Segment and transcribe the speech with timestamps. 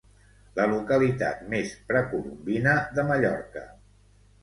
[0.59, 3.69] La localitat més precolombina de Mallorca.